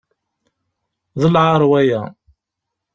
[1.21, 2.01] D lɛaṛ waya.